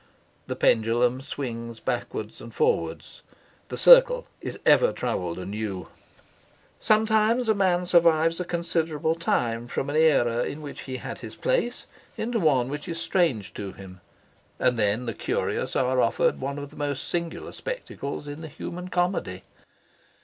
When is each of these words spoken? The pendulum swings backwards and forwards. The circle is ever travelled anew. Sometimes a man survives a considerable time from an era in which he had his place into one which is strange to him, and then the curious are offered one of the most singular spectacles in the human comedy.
The 0.47 0.55
pendulum 0.55 1.21
swings 1.21 1.79
backwards 1.79 2.41
and 2.41 2.51
forwards. 2.55 3.21
The 3.67 3.77
circle 3.77 4.25
is 4.41 4.57
ever 4.65 4.91
travelled 4.91 5.37
anew. 5.37 5.89
Sometimes 6.79 7.47
a 7.47 7.53
man 7.53 7.85
survives 7.85 8.39
a 8.39 8.43
considerable 8.43 9.13
time 9.13 9.67
from 9.67 9.91
an 9.91 9.95
era 9.95 10.41
in 10.43 10.63
which 10.63 10.81
he 10.89 10.97
had 10.97 11.19
his 11.19 11.35
place 11.35 11.85
into 12.17 12.39
one 12.39 12.67
which 12.67 12.87
is 12.87 12.99
strange 12.99 13.53
to 13.53 13.73
him, 13.73 14.01
and 14.57 14.75
then 14.79 15.05
the 15.05 15.13
curious 15.13 15.75
are 15.75 16.01
offered 16.01 16.39
one 16.41 16.57
of 16.57 16.71
the 16.71 16.75
most 16.75 17.07
singular 17.07 17.51
spectacles 17.51 18.27
in 18.27 18.41
the 18.41 18.47
human 18.47 18.87
comedy. 18.87 19.43